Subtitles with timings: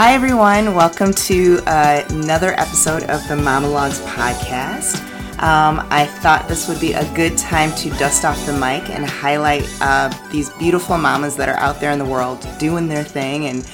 [0.00, 0.76] Hi, everyone.
[0.76, 5.00] Welcome to uh, another episode of the Monologues podcast.
[5.42, 9.04] Um, I thought this would be a good time to dust off the mic and
[9.04, 13.46] highlight uh, these beautiful mamas that are out there in the world doing their thing
[13.46, 13.68] and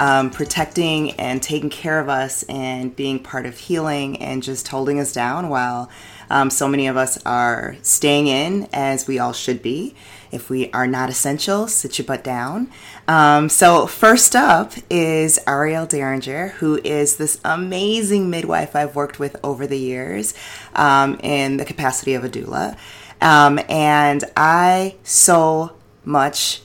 [0.00, 4.98] um, protecting and taking care of us and being part of healing and just holding
[4.98, 5.90] us down while
[6.30, 9.94] um, so many of us are staying in as we all should be.
[10.32, 12.70] If we are not essential, sit your butt down.
[13.08, 19.36] Um, so, first up is Ariel Derringer, who is this amazing midwife I've worked with
[19.44, 20.32] over the years
[20.74, 22.78] um, in the capacity of a doula.
[23.20, 26.62] Um, and I so much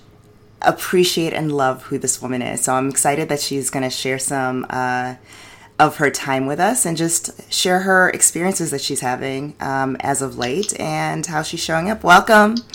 [0.65, 2.63] appreciate and love who this woman is.
[2.63, 4.65] So, I'm excited that she's going to share some.
[4.69, 5.15] Uh,
[5.77, 10.21] of her time with us and just share her experiences that she's having um, as
[10.21, 12.03] of late and how she's showing up.
[12.03, 12.55] Welcome.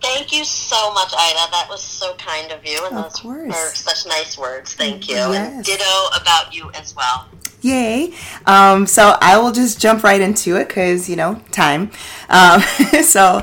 [0.00, 1.50] Thank you so much, Ida.
[1.50, 3.54] That was so kind of you, and of those course.
[3.54, 4.74] are such nice words.
[4.74, 5.54] Thank you, yes.
[5.54, 7.26] and ditto about you as well.
[7.62, 8.14] Yay!
[8.46, 11.90] Um, so I will just jump right into it because you know time.
[12.28, 12.60] Um,
[13.02, 13.42] so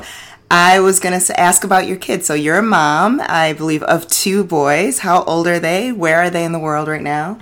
[0.50, 2.26] I was gonna ask about your kids.
[2.26, 5.00] So you're a mom, I believe, of two boys.
[5.00, 5.92] How old are they?
[5.92, 7.38] Where are they in the world right now?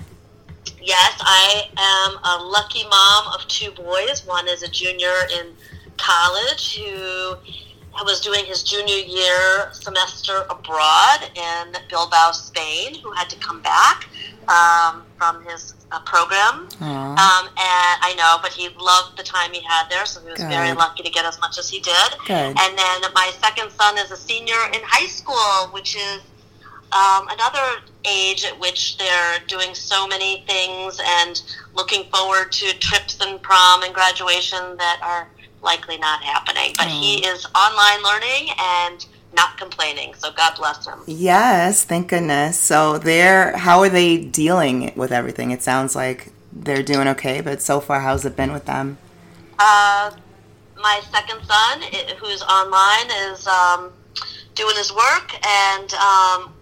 [0.81, 4.25] Yes, I am a lucky mom of two boys.
[4.25, 5.53] One is a junior in
[5.97, 7.35] college who
[8.03, 14.07] was doing his junior year semester abroad in Bilbao, Spain, who had to come back
[14.47, 16.67] um, from his uh, program.
[16.81, 20.39] Um, and I know, but he loved the time he had there, so he was
[20.39, 20.49] Good.
[20.49, 22.09] very lucky to get as much as he did.
[22.27, 22.55] Good.
[22.59, 26.21] And then my second son is a senior in high school, which is
[26.91, 31.41] um, another age at which they're doing so many things and
[31.73, 35.27] looking forward to trips and prom and graduation that are
[35.65, 36.73] likely not happening.
[36.77, 36.99] But mm.
[36.99, 39.05] he is online learning and
[39.35, 40.13] not complaining.
[40.13, 40.99] So God bless him.
[41.07, 42.57] Yes, thank goodness.
[42.59, 45.51] So they're how are they dealing with everything?
[45.51, 48.97] It sounds like they're doing okay, but so far, how's it been with them?
[49.59, 50.11] Uh,
[50.77, 51.81] my second son,
[52.17, 53.91] who's online, is um,
[54.53, 56.53] doing his work, and um,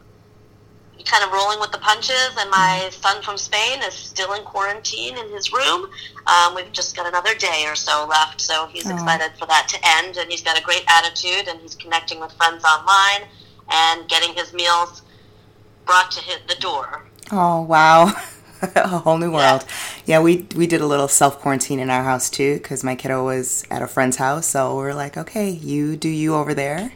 [1.06, 2.32] kind of rolling with the punches.
[2.38, 5.90] And my son from Spain is still in quarantine in his room.
[6.28, 8.94] Um, we've just got another day or so left, so he's Aww.
[8.94, 10.18] excited for that to end.
[10.18, 13.28] And he's got a great attitude, and he's connecting with friends online
[13.72, 15.04] and getting his meals
[15.86, 17.06] brought to his, the door.
[17.32, 18.14] Oh wow.
[18.76, 19.66] a whole new world.
[20.06, 20.18] Yeah.
[20.18, 23.24] yeah, we we did a little self quarantine in our house too because my kiddo
[23.24, 24.46] was at a friend's house.
[24.48, 26.94] So we're like, okay, you do you over there,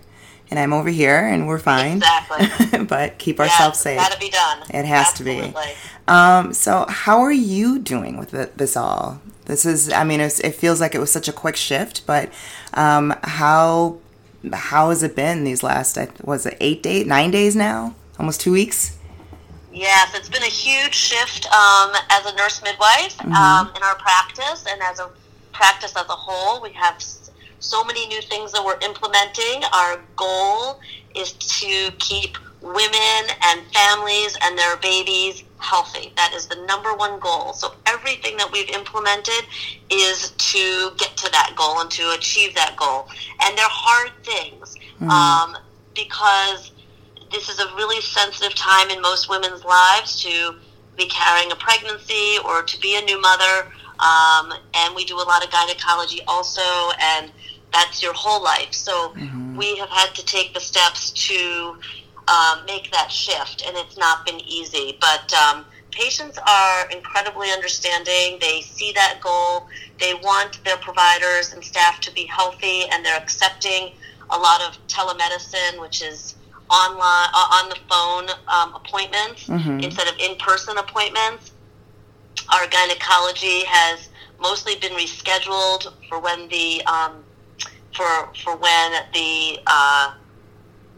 [0.50, 1.98] and I'm over here and we're fine.
[1.98, 2.84] Exactly.
[2.86, 3.98] but keep ourselves safe.
[3.98, 4.64] Gotta be done.
[4.70, 5.50] It has Absolutely.
[5.50, 5.74] to be.
[6.08, 9.22] Um, so how are you doing with it, this all?
[9.46, 12.32] This is, I mean, it feels like it was such a quick shift, but
[12.74, 13.98] um, how
[14.54, 15.98] how has it been these last?
[16.24, 17.96] Was it eight days, nine days now?
[18.20, 18.98] Almost two weeks.
[19.74, 23.32] Yes, it's been a huge shift um, as a nurse midwife mm-hmm.
[23.32, 25.10] um, in our practice, and as a
[25.54, 26.62] practice as a whole.
[26.62, 27.02] We have
[27.60, 29.64] so many new things that we're implementing.
[29.74, 30.80] Our goal
[31.16, 36.12] is to keep women and families and their babies healthy.
[36.16, 37.54] That is the number one goal.
[37.54, 39.46] So everything that we've implemented
[39.90, 43.08] is to get to that goal and to achieve that goal.
[43.44, 45.10] And they're hard things mm-hmm.
[45.10, 45.58] um,
[45.96, 46.72] because
[47.32, 50.56] this is a really sensitive time in most women's lives to
[50.96, 53.72] be carrying a pregnancy or to be a new mother.
[54.00, 56.62] Um, and we do a lot of gynecology also,
[57.02, 57.32] and
[57.74, 58.74] that's your whole life.
[58.74, 59.58] So mm-hmm.
[59.58, 61.78] we have had to take the steps to
[62.28, 64.98] um, make that shift, and it's not been easy.
[65.00, 68.38] But um, patients are incredibly understanding.
[68.40, 69.68] They see that goal.
[70.00, 73.92] They want their providers and staff to be healthy, and they're accepting
[74.30, 76.36] a lot of telemedicine, which is
[76.70, 79.80] online uh, on the phone um, appointments mm-hmm.
[79.80, 81.52] instead of in-person appointments.
[82.54, 84.10] Our gynecology has
[84.40, 87.24] mostly been rescheduled for when the um,
[87.98, 90.14] for for when the uh,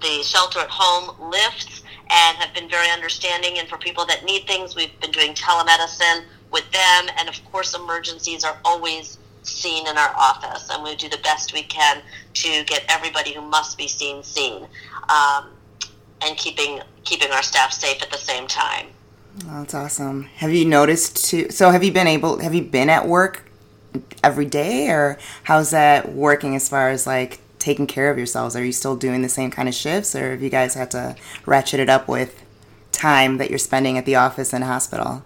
[0.02, 3.58] the shelter at home lifts and have been very understanding.
[3.60, 7.08] And for people that need things, we've been doing telemedicine with them.
[7.18, 11.54] And of course, emergencies are always seen in our office, and we do the best
[11.54, 12.02] we can
[12.34, 14.68] to get everybody who must be seen seen,
[15.08, 15.48] um,
[16.22, 18.88] and keeping keeping our staff safe at the same time.
[19.46, 20.26] That's awesome.
[20.36, 21.50] Have you noticed too?
[21.50, 22.40] So have you been able?
[22.40, 23.49] Have you been at work
[24.24, 28.56] every day, or how's that working as far as like taking care of yourselves?
[28.56, 31.16] Are you still doing the same kind of shifts, or have you guys had to
[31.46, 32.44] ratchet it up with
[32.92, 35.24] time that you're spending at the office and hospital?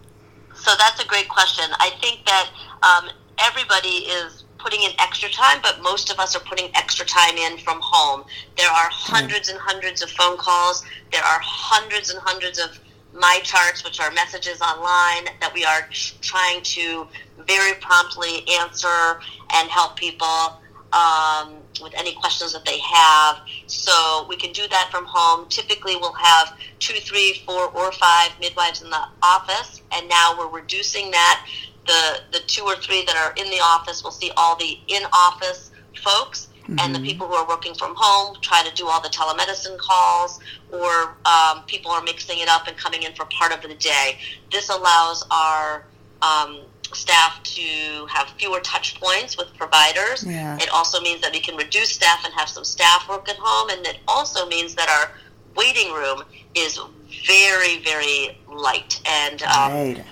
[0.55, 1.65] So that's a great question.
[1.79, 2.49] I think that
[2.83, 3.09] um,
[3.39, 7.57] everybody is putting in extra time, but most of us are putting extra time in
[7.57, 8.23] from home.
[8.57, 10.85] There are hundreds and hundreds of phone calls.
[11.11, 12.79] There are hundreds and hundreds of
[13.13, 15.87] MyCharts, which are messages online that we are
[16.21, 17.07] trying to
[17.47, 19.19] very promptly answer
[19.53, 20.59] and help people
[20.93, 23.39] um, with any questions that they have.
[23.67, 25.47] So we can do that from home.
[25.49, 30.49] Typically, we'll have two, three, four, or five midwives in the office, and now we're
[30.49, 31.45] reducing that.
[31.85, 35.03] The the two or three that are in the office will see all the in
[35.11, 35.71] office
[36.01, 36.47] folks.
[36.63, 36.79] Mm-hmm.
[36.79, 37.07] And the mm-hmm.
[37.07, 40.39] people who are working from home try to do all the telemedicine calls,
[40.71, 44.17] or um, people are mixing it up and coming in for part of the day.
[44.51, 45.85] This allows our
[46.21, 46.61] um,
[46.93, 50.23] staff to have fewer touch points with providers.
[50.25, 50.57] Yeah.
[50.57, 53.69] It also means that we can reduce staff and have some staff work at home,
[53.69, 55.11] and it also means that our
[55.55, 56.23] waiting room
[56.55, 56.79] is
[57.27, 60.03] very, very light and um, right.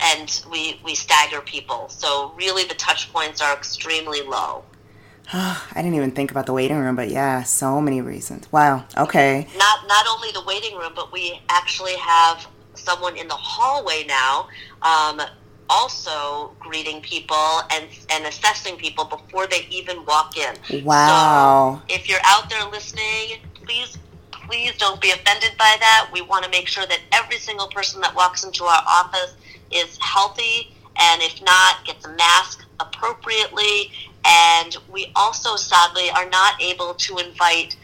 [0.00, 1.88] and we we stagger people.
[1.88, 4.64] So really, the touch points are extremely low.
[5.32, 8.50] I didn't even think about the waiting room, but yeah, so many reasons.
[8.50, 8.86] Wow.
[8.96, 9.46] Okay.
[9.58, 14.48] Not not only the waiting room, but we actually have someone in the hallway now
[14.82, 15.20] um,
[15.68, 20.82] also greeting people and and assessing people before they even walk in.
[20.82, 21.82] Wow.
[21.88, 23.98] So if you're out there listening, please
[24.32, 26.08] please don't be offended by that.
[26.10, 29.34] We want to make sure that every single person that walks into our office
[29.70, 33.92] is healthy and if not gets a mask appropriately
[34.24, 37.76] and we also sadly are not able to invite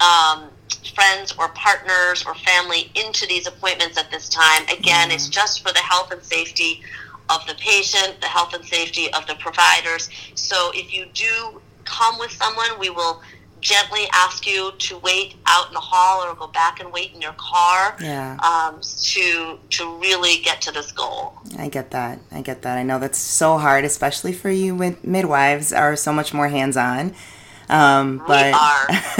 [0.00, 0.50] um,
[0.94, 4.62] friends or partners or family into these appointments at this time.
[4.68, 6.82] Again, it's just for the health and safety
[7.28, 10.10] of the patient, the health and safety of the providers.
[10.34, 13.22] So if you do come with someone, we will
[13.60, 17.20] gently ask you to wait out in the hall or go back and wait in
[17.20, 18.36] your car yeah.
[18.38, 21.34] um, to to really get to this goal.
[21.58, 22.18] I get that.
[22.30, 22.78] I get that.
[22.78, 26.76] I know that's so hard, especially for you with midwives are so much more hands
[26.76, 27.14] on.
[27.70, 28.86] Um, but we are.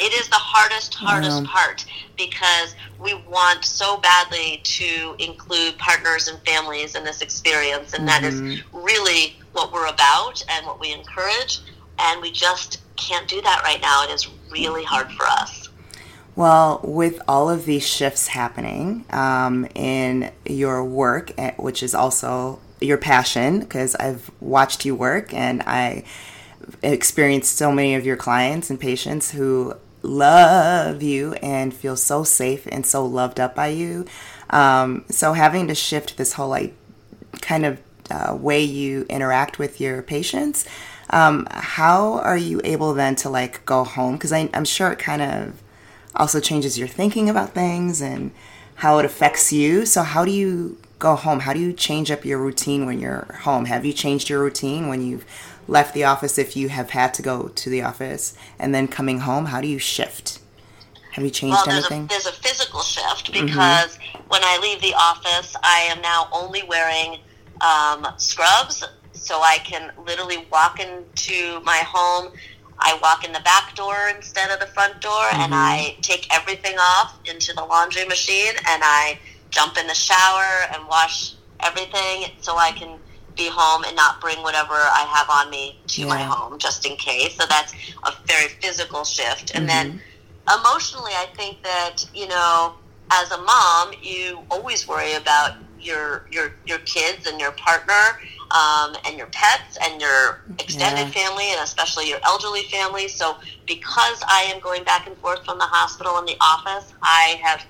[0.00, 1.84] it is the hardest, hardest um, part
[2.16, 8.22] because we want so badly to include partners and families in this experience, and mm-hmm.
[8.22, 8.76] that is mm-hmm.
[8.78, 11.60] really what we're about and what we encourage.
[11.98, 14.04] And we just can't do that right now.
[14.04, 15.68] It is really hard for us.
[16.36, 22.60] Well, with all of these shifts happening um, in your work, eh, which is also
[22.80, 26.04] your passion, because I've watched you work and I
[26.82, 32.66] experienced so many of your clients and patients who love you and feel so safe
[32.70, 34.06] and so loved up by you.
[34.50, 36.74] Um, so having to shift this whole like
[37.40, 37.80] kind of
[38.10, 40.64] uh, way you interact with your patients,
[41.10, 44.14] um, how are you able then to like go home?
[44.14, 45.62] Because I'm sure it kind of
[46.14, 48.30] also changes your thinking about things and
[48.76, 49.84] how it affects you.
[49.86, 51.40] So how do you go home?
[51.40, 53.66] How do you change up your routine when you're home?
[53.66, 55.24] Have you changed your routine when you've
[55.66, 59.20] left the office if you have had to go to the office and then coming
[59.20, 59.46] home?
[59.46, 60.38] How do you shift?
[61.12, 62.04] Have you changed well, there's anything?
[62.04, 63.46] A, there's a physical shift mm-hmm.
[63.46, 64.28] because mm-hmm.
[64.28, 67.18] when I leave the office, I am now only wearing
[67.60, 68.84] um, scrubs,
[69.20, 72.32] so I can literally walk into my home.
[72.78, 75.42] I walk in the back door instead of the front door, mm-hmm.
[75.42, 79.18] and I take everything off into the laundry machine, and I
[79.50, 82.98] jump in the shower and wash everything so I can
[83.36, 86.08] be home and not bring whatever I have on me to yeah.
[86.08, 87.36] my home just in case.
[87.36, 89.52] So that's a very physical shift.
[89.54, 89.90] And mm-hmm.
[89.90, 90.00] then
[90.58, 92.74] emotionally, I think that, you know,
[93.12, 98.96] as a mom, you always worry about your your your kids and your partner um,
[99.06, 101.26] and your pets and your extended yeah.
[101.26, 103.08] family and especially your elderly family.
[103.08, 107.40] So because I am going back and forth from the hospital and the office, I
[107.42, 107.64] have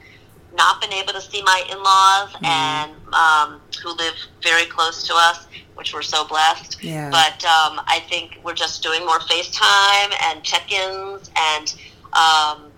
[0.54, 2.46] not been able to see my in-laws mm.
[2.46, 6.82] and um, who live very close to us, which we're so blessed.
[6.82, 7.10] Yeah.
[7.10, 11.74] But um, I think we're just doing more FaceTime and check-ins, and
[12.12, 12.72] um,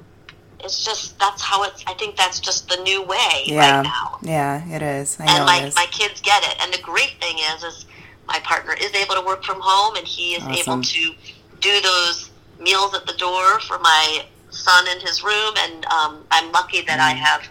[0.61, 1.83] it's just that's how it's.
[1.87, 3.77] I think that's just the new way yeah.
[3.77, 4.19] right now.
[4.23, 5.19] Yeah, it is.
[5.19, 6.57] I and my my kids get it.
[6.63, 7.87] And the great thing is, is
[8.33, 10.73] my partner is able to work from home, and he is awesome.
[10.73, 11.15] able to
[11.61, 16.51] do those meals at the door for my son in his room, and um, I'm
[16.53, 17.11] lucky that mm.
[17.11, 17.43] I have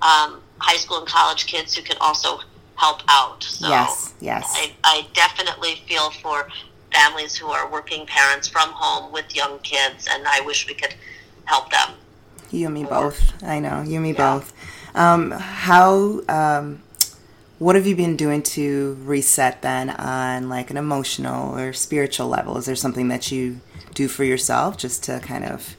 [0.00, 2.40] um, high school and college kids who can also
[2.76, 3.42] help out.
[3.42, 4.44] So yes, yes.
[4.54, 6.48] I, I definitely feel for
[6.92, 10.94] families who are working parents from home with young kids, and I wish we could
[11.44, 11.94] help them.
[12.50, 13.42] You and me both.
[13.42, 14.34] I know you and me yeah.
[14.34, 14.54] both.
[14.94, 16.20] Um, how?
[16.28, 16.82] Um,
[17.58, 22.56] what have you been doing to reset then on like an emotional or spiritual level?
[22.56, 23.60] Is there something that you
[23.94, 25.76] do for yourself just to kind of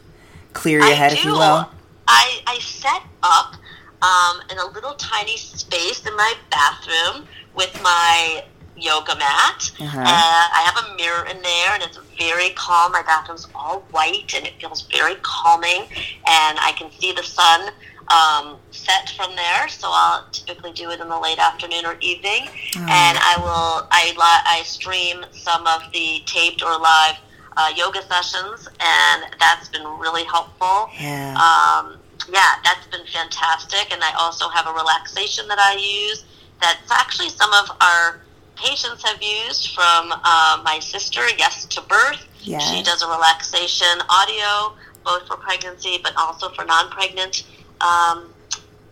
[0.53, 1.17] clear your I head, do.
[1.17, 1.69] if you will?
[2.07, 3.55] I, I set up
[4.01, 8.43] um, in a little tiny space in my bathroom with my
[8.75, 9.71] yoga mat.
[9.79, 9.99] Uh-huh.
[9.99, 12.91] Uh, I have a mirror in there, and it's very calm.
[12.91, 15.83] My bathroom's all white, and it feels very calming.
[16.27, 17.71] And I can see the sun
[18.09, 19.67] um, set from there.
[19.67, 22.79] So I'll typically do it in the late afternoon or evening, oh.
[22.79, 24.13] and I will I
[24.45, 27.15] I stream some of the taped or live
[27.57, 30.89] uh, yoga sessions, and that's been really helpful.
[30.99, 31.35] Yeah.
[31.35, 31.99] Um,
[32.31, 33.91] yeah, that's been fantastic.
[33.91, 36.25] And I also have a relaxation that I use.
[36.61, 38.21] That's actually some of our
[38.55, 42.27] patients have used from uh, my sister, Yes to Birth.
[42.41, 42.69] Yes.
[42.69, 47.43] She does a relaxation audio, both for pregnancy but also for non-pregnant
[47.81, 48.33] um,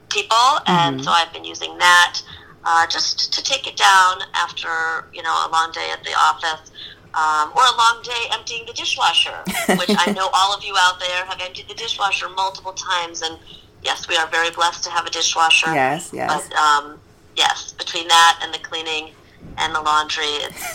[0.09, 0.71] people, mm-hmm.
[0.71, 2.21] and so I've been using that
[2.63, 6.71] uh, just to take it down after you know a long day at the office.
[7.13, 9.33] Um, or a long day emptying the dishwasher,
[9.69, 13.23] which I know all of you out there have emptied the dishwasher multiple times.
[13.23, 13.39] And
[13.81, 15.73] yes, we are very blessed to have a dishwasher.
[15.73, 16.29] Yes, yes.
[16.29, 16.99] But um,
[17.35, 19.15] yes, between that and the cleaning
[19.57, 20.25] and the laundry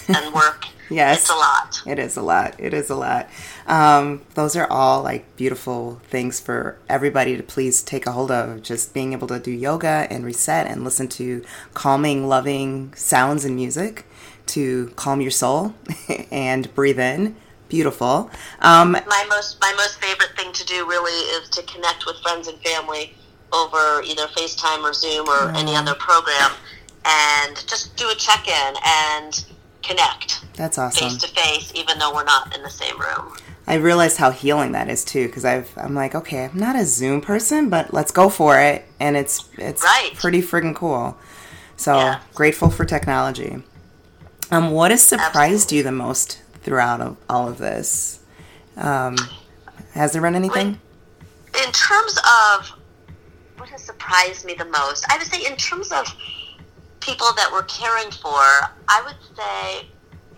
[0.09, 1.83] and work, yes, it's a lot.
[1.87, 2.55] It is a lot.
[2.59, 3.29] It is a lot.
[3.67, 8.63] Um, those are all like beautiful things for everybody to please take a hold of.
[8.63, 13.57] Just being able to do yoga and reset and listen to calming, loving sounds and
[13.57, 14.05] music
[14.47, 15.75] to calm your soul
[16.31, 17.37] and breathe in.
[17.69, 18.31] Beautiful.
[18.61, 22.47] Um, my most my most favorite thing to do really is to connect with friends
[22.47, 23.15] and family
[23.53, 26.51] over either FaceTime or Zoom or any other program,
[27.05, 29.45] and just do a check in and
[29.83, 30.45] connect.
[30.55, 31.09] That's awesome.
[31.09, 33.37] Face to face, even though we're not in the same room.
[33.67, 36.85] I realized how healing that is too, because I've I'm like, okay, I'm not a
[36.85, 40.11] Zoom person, but let's go for it, and it's it's right.
[40.15, 41.17] pretty friggin' cool.
[41.77, 42.21] So yeah.
[42.35, 43.63] grateful for technology.
[44.51, 45.77] Um, what has surprised Absolutely.
[45.79, 48.21] you the most throughout of all of this?
[48.77, 49.17] Um,
[49.95, 50.79] has there been anything?
[51.65, 52.69] In terms of
[53.57, 56.07] what has surprised me the most, I would say in terms of
[57.03, 58.41] people that we're caring for,
[58.89, 59.89] I would say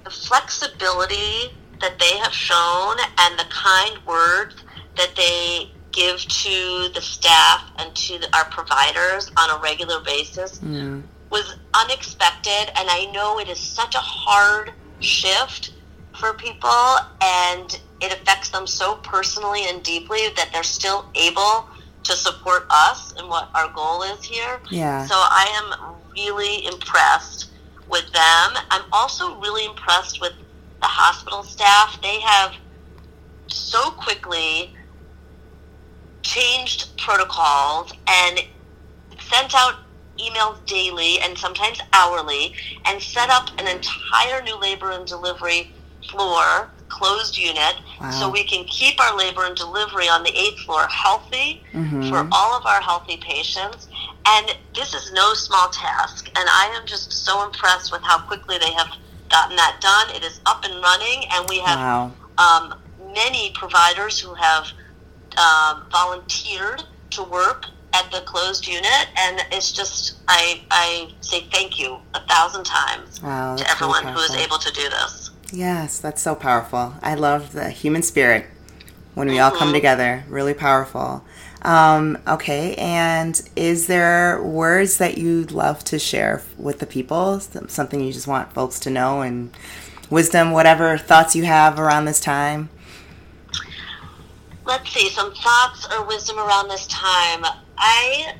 [0.03, 4.57] the flexibility that they have shown and the kind words
[4.97, 10.59] that they give to the staff and to the, our providers on a regular basis
[10.59, 11.03] mm.
[11.31, 12.73] was unexpected.
[12.77, 15.75] And I know it is such a hard shift
[16.19, 21.69] for people and it affects them so personally and deeply that they're still able
[22.05, 24.61] to support us and what our goal is here.
[24.71, 25.07] Yeah.
[25.07, 27.51] So I am really impressed
[27.89, 28.51] with them.
[28.71, 30.33] I'm also really impressed with
[30.85, 32.55] the hospital staff, they have
[33.47, 34.75] so quickly
[36.21, 38.41] changed protocols and
[39.19, 39.77] sent out
[40.19, 42.55] emails daily and sometimes hourly
[42.85, 45.73] and set up an entire new labor and delivery
[46.11, 48.11] floor closed unit wow.
[48.11, 52.09] so we can keep our labor and delivery on the eighth floor healthy mm-hmm.
[52.09, 53.89] for all of our healthy patients
[54.27, 58.59] and this is no small task and i am just so impressed with how quickly
[58.59, 58.89] they have
[59.35, 60.17] gotten that done.
[60.17, 62.13] It is up and running, and we have wow.
[62.39, 62.75] um,
[63.13, 64.67] many providers who have
[65.37, 71.79] um, volunteered to work at the closed unit, and it's just I I say thank
[71.79, 75.31] you a thousand times wow, to everyone who is able to do this.
[75.53, 76.95] Yes, that's so powerful.
[77.03, 78.47] I love the human spirit
[79.15, 79.45] when we mm-hmm.
[79.45, 79.75] all come mm-hmm.
[79.75, 80.25] together.
[80.29, 81.25] Really powerful.
[81.65, 87.41] Um, okay, and is there words that you'd love to share with the people?
[87.41, 89.51] Something you just want folks to know and
[90.11, 92.69] wisdom, whatever thoughts you have around this time?
[94.67, 97.45] Let's see, some thoughts or wisdom around this time.
[97.79, 98.35] I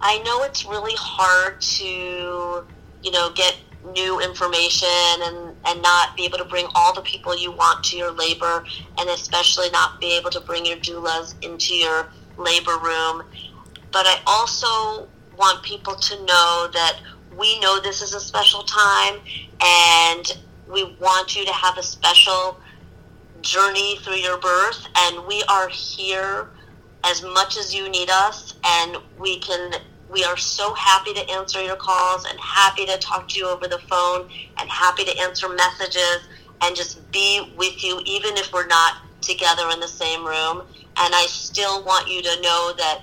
[0.00, 3.56] I know it's really hard to, you know, get
[3.94, 4.88] new information
[5.22, 8.64] and, and not be able to bring all the people you want to your labor
[8.98, 13.22] and especially not be able to bring your doulas into your labor room.
[13.90, 17.00] But I also want people to know that
[17.36, 19.20] we know this is a special time
[19.60, 20.38] and
[20.70, 22.60] we want you to have a special
[23.40, 26.48] journey through your birth and we are here
[27.04, 29.72] as much as you need us and we can
[30.12, 33.66] we are so happy to answer your calls and happy to talk to you over
[33.66, 34.28] the phone
[34.58, 36.28] and happy to answer messages
[36.60, 40.60] and just be with you, even if we're not together in the same room.
[40.96, 43.00] And I still want you to know that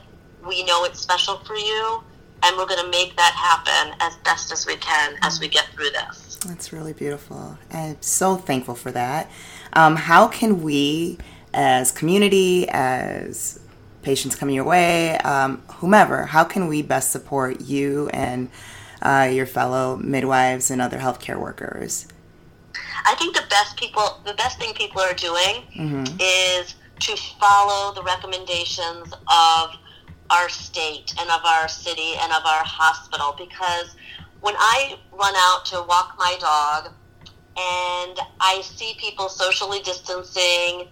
[0.48, 2.04] we know it's special for you
[2.44, 5.66] and we're going to make that happen as best as we can as we get
[5.74, 6.38] through this.
[6.46, 7.58] That's really beautiful.
[7.74, 9.30] I'm so thankful for that.
[9.74, 11.18] Um, how can we,
[11.54, 13.60] as community, as
[14.01, 18.50] patients coming your way, um, whomever, how can we best support you and
[19.01, 22.08] uh, your fellow midwives and other healthcare workers?
[23.06, 26.18] I think the best people, the best thing people are doing mm-hmm.
[26.20, 29.75] is to follow the recommendations of
[30.29, 33.96] our state and of our city and of our hospital because
[34.41, 36.94] when I run out to walk my dog
[37.58, 40.88] and I see people socially distancing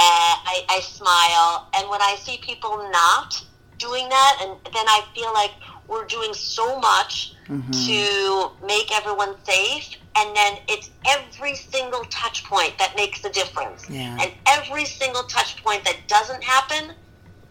[0.00, 1.68] I, I smile.
[1.76, 3.44] And when I see people not
[3.78, 5.52] doing that, and then I feel like
[5.88, 7.70] we're doing so much mm-hmm.
[7.70, 13.88] to make everyone safe and then it's every single touch point that makes the difference
[13.90, 14.16] yeah.
[14.20, 16.94] and every single touch point that doesn't happen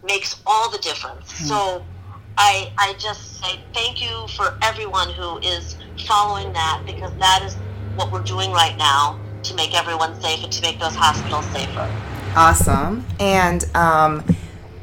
[0.06, 1.46] makes all the difference mm-hmm.
[1.48, 1.86] so
[2.38, 5.76] I, I just say thank you for everyone who is
[6.08, 7.56] following that because that is
[7.96, 11.92] what we're doing right now to make everyone safe and to make those hospitals safer.
[12.36, 13.06] Awesome.
[13.20, 14.24] And um,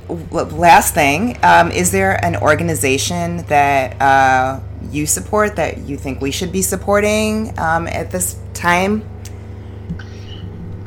[0.09, 4.61] last thing, um, is there an organization that uh,
[4.91, 9.09] you support that you think we should be supporting um, at this time?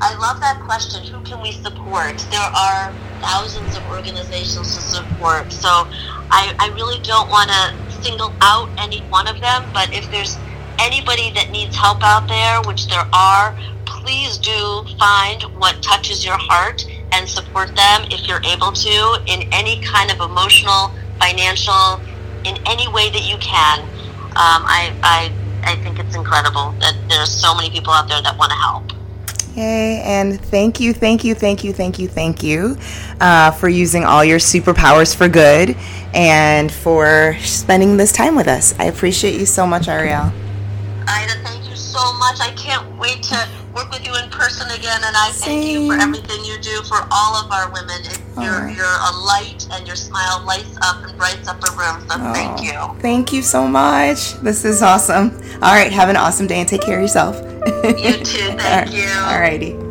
[0.02, 1.04] I love that question.
[1.04, 2.18] Who can we support?
[2.32, 5.52] There are thousands of organizations to support.
[5.52, 10.10] So I, I really don't want to single out any one of them, but if
[10.10, 10.38] there's
[10.80, 13.58] anybody that needs help out there, which there are,
[14.02, 19.48] please do find what touches your heart and support them if you're able to in
[19.52, 22.00] any kind of emotional, financial,
[22.46, 23.80] in any way that you can.
[24.30, 25.32] Um, I, I,
[25.64, 28.84] I think it's incredible that there's so many people out there that want to help.
[29.56, 32.78] Yay, and thank you, thank you, thank you, thank you, thank you
[33.20, 35.76] uh, for using all your superpowers for good
[36.14, 38.78] and for spending this time with us.
[38.80, 40.32] I appreciate you so much, Ariel.
[41.08, 42.40] Ida, thank you so much.
[42.40, 45.62] I can't wait to work with you in person again, and I Same.
[45.62, 48.02] thank you for everything you do for all of our women.
[48.40, 48.76] you're, right.
[48.76, 52.08] you're a light, and your smile lights up and brights up a room.
[52.10, 53.02] So oh, thank you.
[53.02, 54.34] Thank you so much.
[54.36, 55.32] This is awesome.
[55.56, 57.36] All right, have an awesome day and take care of yourself.
[57.84, 58.52] You too.
[58.58, 59.10] Thank you.
[59.10, 59.89] All righty.